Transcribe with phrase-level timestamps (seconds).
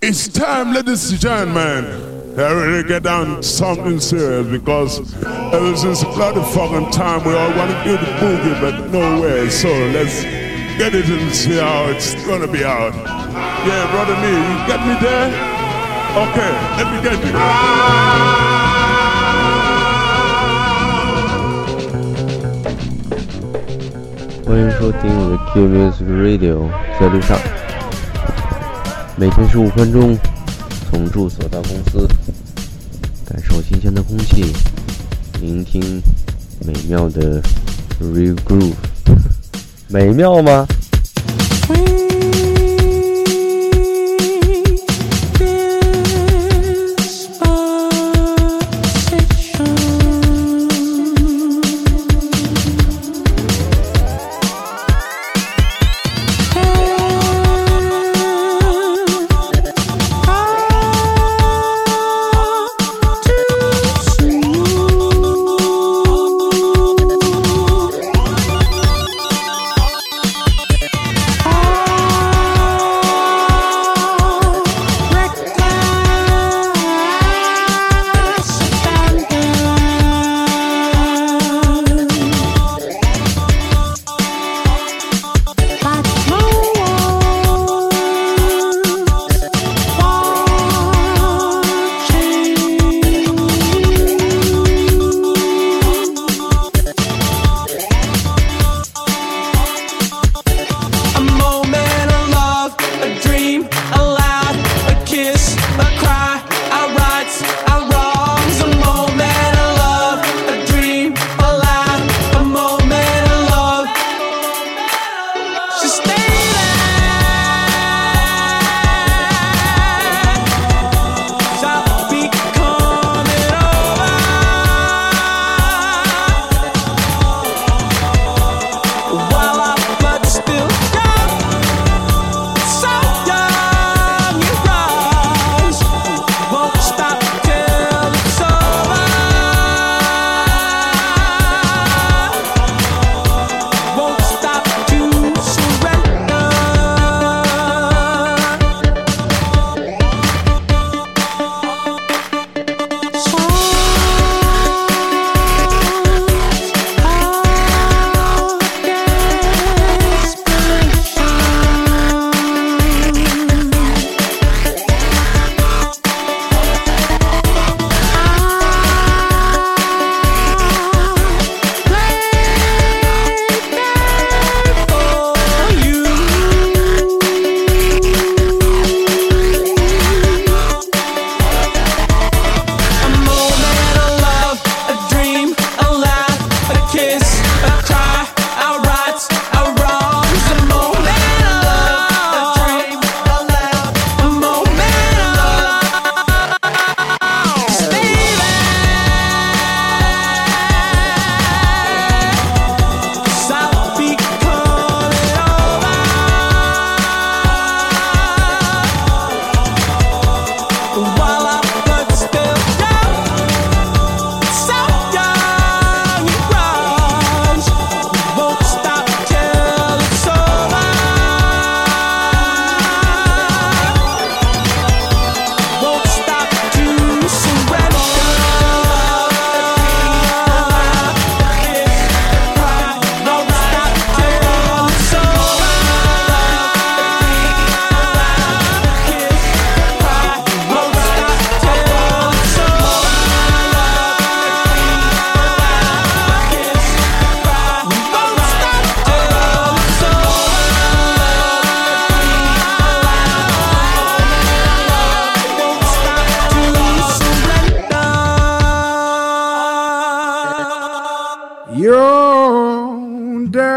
[0.00, 1.84] It's time, ladies and gentlemen.
[2.38, 5.00] I really get down to something serious because
[5.52, 9.20] ever since the bloody fucking time we all want to do the boogie, but no
[9.20, 9.50] way.
[9.50, 10.22] So let's
[10.78, 12.94] get it and see how it's gonna be out.
[13.66, 15.34] Yeah, brother me, you get me there?
[16.14, 17.32] Okay, let me get you.
[24.46, 26.70] Hello，欢迎收听我的 Q Music Radio，
[27.00, 27.36] 在路上，
[29.18, 30.16] 每天十五分钟，
[30.88, 32.06] 从住所到公司，
[33.26, 34.52] 感受新鲜的空气，
[35.40, 36.00] 聆听
[36.64, 37.42] 美妙的
[38.00, 38.74] re groove，
[39.90, 40.64] 美妙吗？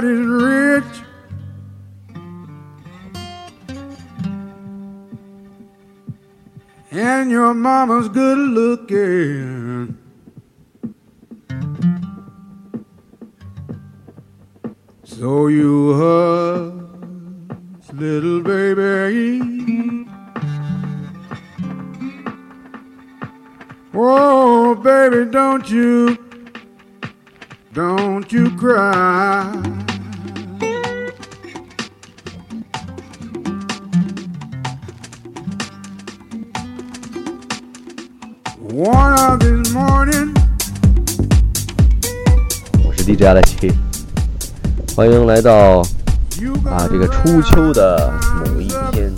[0.00, 0.84] Daddy's rich.
[6.90, 9.98] And your mama's good looking.
[15.04, 15.94] So you
[17.80, 20.06] hush, little baby.
[23.94, 26.16] Oh, baby, don't you
[27.72, 29.87] don't you cry.
[39.20, 39.26] 我
[42.96, 43.72] 是 DJ 阿奇，
[44.94, 45.80] 欢迎来到
[46.64, 48.12] 啊这个初秋的
[48.44, 49.12] 某一天，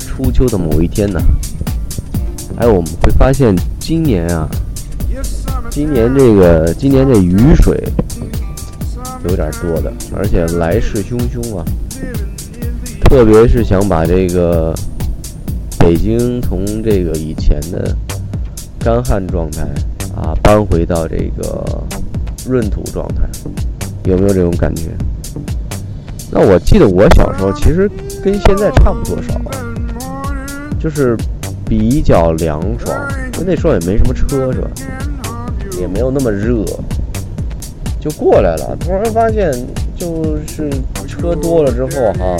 [0.00, 1.22] 初秋的某一天呢，
[2.56, 4.48] 哎，我们会发现今年啊，
[5.70, 7.80] 今年这个今年这雨水
[9.28, 11.64] 有点多的，而且来势汹汹啊，
[13.04, 14.74] 特别是想把这个
[15.78, 17.96] 北京从这个以前的
[18.86, 19.62] 干旱状态
[20.14, 21.82] 啊搬回到这个
[22.48, 23.28] 闰土状态，
[24.04, 24.90] 有没有这种感觉？
[26.30, 27.90] 那我记得我小时候其实
[28.22, 29.40] 跟现在差不多少，
[30.78, 31.16] 就是
[31.68, 32.96] 比较凉爽，
[33.44, 34.70] 那时候也没什么车是吧？
[35.80, 36.64] 也没有那么热，
[37.98, 38.76] 就过来了。
[38.78, 39.50] 突然发现，
[39.96, 40.70] 就是
[41.08, 42.36] 车多了之后哈，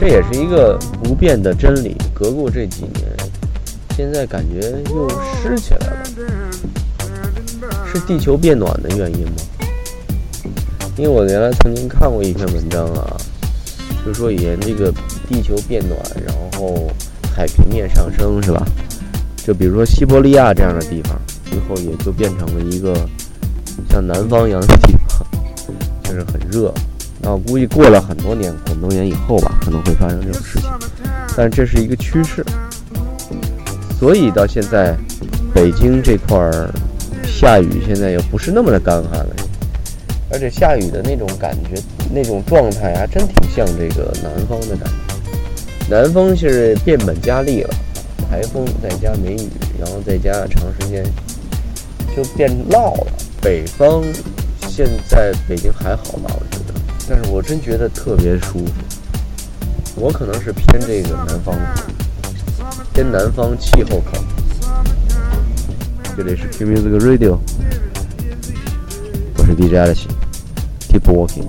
[0.00, 1.96] 这也是一个不变的真理。
[2.12, 3.04] 隔过这几年，
[3.98, 4.60] 现在感觉
[4.90, 5.08] 又
[5.42, 6.04] 湿起来了，
[7.84, 9.32] 是地球变暖的原因吗？
[10.96, 13.16] 因为我原来曾经看过一篇文章啊，
[14.06, 14.94] 就说以前这个
[15.28, 16.88] 地球变暖，然后
[17.34, 18.64] 海平面上升是吧？
[19.44, 22.94] 就比如说西伯利亚这样的地方，最后也就变成了一个
[23.90, 25.26] 像南方一样的地方，
[26.04, 26.72] 就是很热。
[27.20, 30.70] 那我估计过了很多年，很多年以后吧，可能会发生这种事情。
[31.36, 32.44] 但这是一个趋势，
[33.98, 34.96] 所以到现在，
[35.52, 36.70] 北京这块儿
[37.26, 39.36] 下雨现在又不是那么的干旱了，
[40.30, 41.80] 而且下雨的那种感觉、
[42.14, 45.90] 那种状态还真挺像这个南方的感觉。
[45.90, 47.70] 南方是变本加厉了。
[48.30, 49.48] 台风再加梅雨，
[49.80, 51.02] 然后再加长时间，
[52.14, 53.06] 就变涝了。
[53.40, 54.04] 北方
[54.68, 56.30] 现在北京还好吧？
[56.38, 56.74] 我觉得，
[57.08, 58.72] 但是我真觉得特别舒服。
[59.96, 61.82] 我可能是偏这个南方口，
[62.98, 64.18] 偏南方气候口。
[66.16, 67.38] 这里是 Q Music Radio，
[69.36, 71.48] 我是 DJ Alex，Keep walking。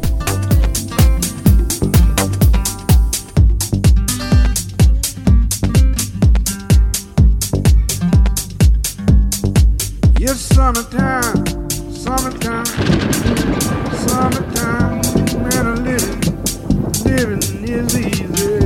[10.19, 11.44] Yes, summertime,
[11.92, 12.63] summertime,
[14.06, 15.01] summertime.
[15.42, 16.22] Man, a living,
[17.04, 18.58] living is easy.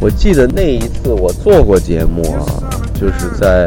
[0.00, 2.42] 我记得那一次我做过节目啊，
[2.94, 3.64] 就是在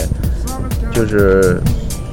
[0.91, 1.61] 就是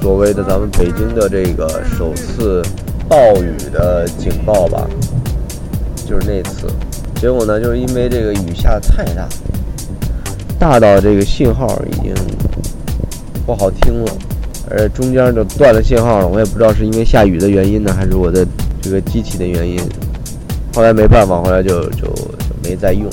[0.01, 2.61] 所谓的咱们北京的这个首次
[3.09, 4.87] 暴雨的警报吧，
[6.05, 6.67] 就是那次。
[7.15, 9.27] 结果呢，就是因为这个雨下的太大，
[10.59, 12.13] 大到这个信号已经
[13.45, 14.11] 不好听了，
[14.69, 16.27] 而中间就断了信号了。
[16.27, 18.45] 我也不知道是因为下雨的原因呢，还是我的
[18.81, 19.79] 这个机器的原因。
[20.73, 23.07] 后来没办法，后来就就就没再用。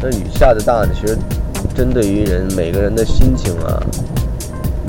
[0.00, 1.16] 那雨下的大呢，其实
[1.74, 3.82] 针对于人每个人的心情啊，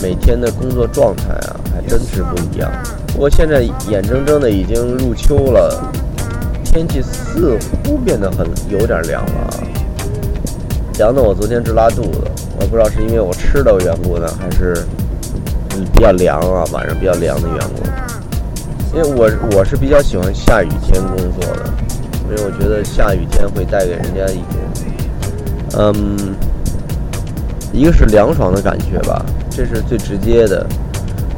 [0.01, 2.71] 每天的工作状态啊，还真是不一样。
[3.07, 5.91] 不过现在眼睁睁的已经入秋了，
[6.63, 9.63] 天气似乎变得很有点凉了，
[10.97, 12.21] 凉的我昨天直拉肚子。
[12.59, 14.85] 我不知道是因为我吃的缘故呢，还是
[15.75, 17.83] 嗯比较凉啊，晚上比较凉的缘故。
[18.95, 21.73] 因为我我是比较喜欢下雨天工作的，
[22.29, 24.59] 因为我觉得下雨天会带给人家一种，
[25.79, 26.35] 嗯，
[27.73, 30.63] 一个是凉爽的感觉吧，这是最直接的，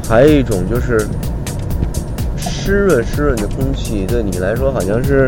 [0.06, 1.08] 还有一种就是
[2.36, 5.26] 湿润湿润的空气，对你来说好像是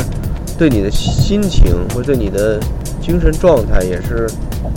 [0.57, 2.59] 对你的心情或对你的
[3.07, 4.27] 精神状态也是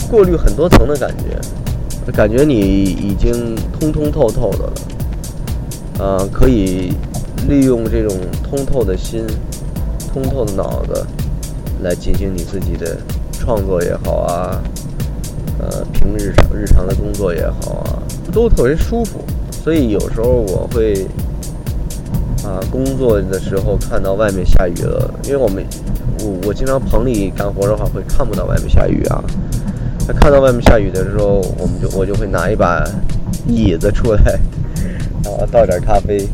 [0.09, 4.73] 过滤很多层的感觉，感觉你已经通通透透的了，
[5.99, 6.93] 呃，可以
[7.49, 9.27] 利用这种通透的心、
[10.13, 11.05] 通透的脑子
[11.83, 12.95] 来进行你自己的
[13.33, 14.63] 创作也好啊，
[15.59, 17.99] 呃，平日常日常的工作也好啊，
[18.31, 19.19] 都特别舒服。
[19.61, 21.05] 所以有时候我会
[22.45, 25.65] 啊，工作的时候看到外面下雨了，因为我们
[26.19, 29.23] 我我经常棚里干活的话会看不到外面下雨啊，
[30.07, 32.83] 那看到外面下雨的时候，我们就我就会拿一把
[33.47, 34.39] 椅子出来，
[35.23, 36.27] 然后倒点咖啡，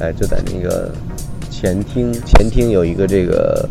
[0.00, 0.90] 哎，就在那个
[1.50, 3.68] 前厅，前厅有一个这个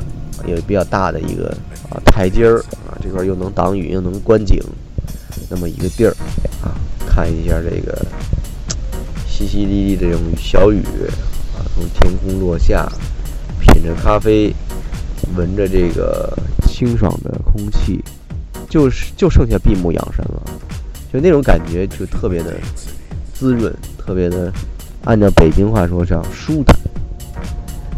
[0.47, 1.49] 有比较大的一个
[1.89, 4.61] 啊台阶儿啊，这块又能挡雨又能观景，
[5.49, 6.15] 那么一个地儿
[6.63, 6.71] 啊，
[7.05, 7.97] 看一下这个
[9.27, 10.83] 淅淅沥沥的这种小雨
[11.55, 12.89] 啊，从天空落下，
[13.59, 14.55] 品着咖啡，
[15.35, 16.31] 闻着这个
[16.67, 18.03] 清爽的空气。
[18.69, 20.41] 就是就剩下闭目养神了，
[21.11, 22.53] 就那种感觉就特别的
[23.33, 24.49] 滋润，特别的
[25.03, 26.73] 按照北京话说叫舒坦。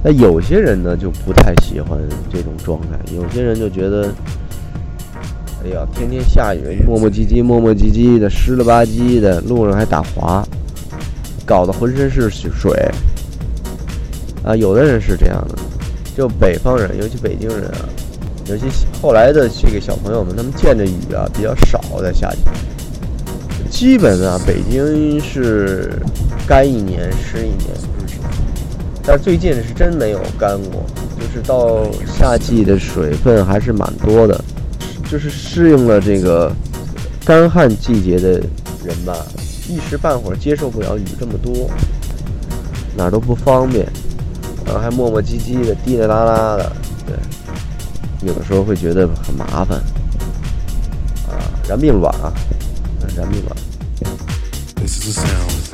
[0.03, 1.99] 那有些人呢就不太喜欢
[2.31, 4.11] 这种状态，有些人就觉得，
[5.63, 10.43] 哎呀，天天下雨，磨磨唧唧、磨磨唧唧的，湿了吧唧的，路上还打滑，
[11.45, 12.73] 搞得浑身是水。
[14.43, 15.55] 啊，有的人是这样的，
[16.15, 17.89] 就北方人，尤其北京人啊。
[18.47, 18.65] 尤其
[19.01, 22.39] 后来的这个小朋友们，他们见的雨啊比较少，在夏天。
[23.69, 25.93] 基本啊，北京是
[26.45, 27.69] 干一年湿一年，
[29.03, 30.85] 但是最近是真没有干过，
[31.17, 34.43] 就是到夏季的水分还是蛮多的，
[35.09, 36.51] 就是适应了这个
[37.25, 38.31] 干旱季节的
[38.83, 39.15] 人吧，
[39.69, 41.69] 一时半会儿接受不了雨这么多，
[42.95, 43.87] 哪儿都不方便，
[44.65, 46.71] 然后还磨磨唧唧的、滴滴啦啦的，
[47.05, 47.15] 对。
[48.27, 49.77] 有的时候会觉得很麻烦，
[51.27, 51.35] 啊，
[51.67, 52.31] 燃并卵啊，
[53.17, 53.55] 燃并卵。
[54.75, 55.72] this is sound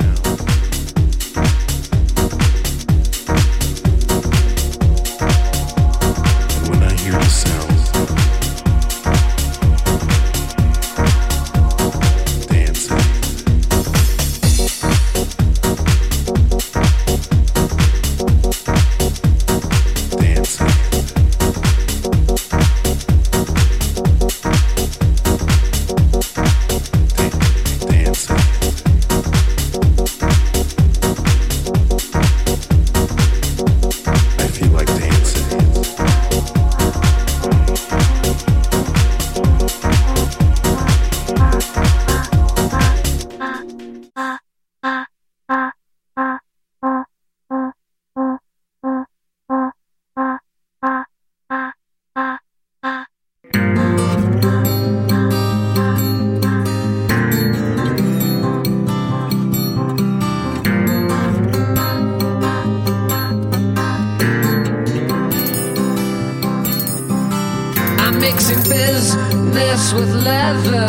[70.30, 70.88] leather,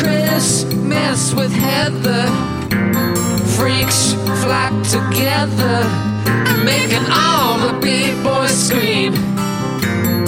[0.00, 2.24] Christmas with heather.
[3.56, 5.78] Freaks flock together,
[6.72, 9.12] making all the big boys scream.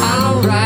[0.00, 0.65] Alright,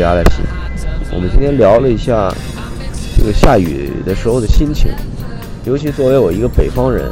[0.00, 0.42] 是 DJ 阿莱西。
[1.12, 2.32] 我们今天聊了一下
[3.18, 4.90] 这个下雨的时候的心情，
[5.64, 7.10] 尤其作为我一个北方人，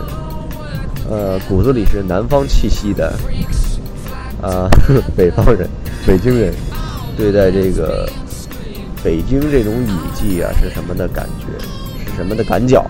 [1.10, 3.14] 呃，骨子里是南方气息的，
[4.40, 4.68] 啊、
[5.14, 5.68] 北方人，
[6.06, 6.52] 北京人，
[7.16, 8.08] 对待这个
[9.04, 11.46] 北京这种雨季啊是什么的感觉，
[12.08, 12.82] 是什么的感觉，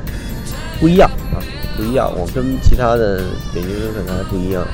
[0.78, 1.42] 不一样啊，
[1.76, 2.12] 不一样。
[2.16, 4.64] 我跟其他的北京人可能还不一样。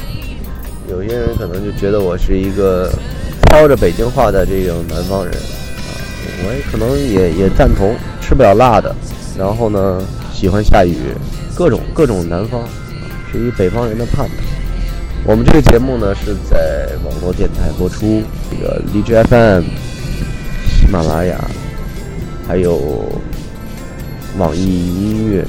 [0.86, 2.92] 有些人可能就觉得我是一个
[3.54, 5.94] 操着北京话的这种南方人啊，
[6.44, 8.92] 我也可能也也赞同吃不了辣的，
[9.38, 10.96] 然后呢喜欢下雨，
[11.54, 12.68] 各种各种南方，啊
[13.30, 14.34] 是一北方人的盼头。
[15.24, 19.62] 我们这个节目呢是在网络电台播出，这个荔枝 FM、
[20.66, 21.38] 喜马拉雅，
[22.48, 23.08] 还有
[24.36, 25.44] 网易音乐。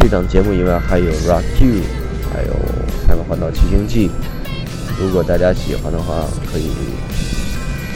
[0.00, 1.84] 这档节目以外还有 Rock You，
[2.34, 2.48] 还有
[3.06, 4.08] 《快乐环岛骑行记》。
[4.98, 6.70] 如果大家喜欢的话，可以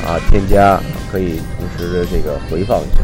[0.05, 0.81] 啊添加，
[1.11, 3.01] 可以同时的这个回放一下。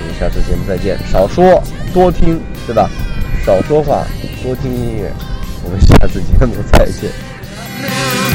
[0.00, 2.88] 我们下次节目再见，少说多听，对吧？
[3.44, 4.06] 少说话，
[4.42, 5.12] 多听音乐。
[5.64, 8.27] 我们下次节目再见。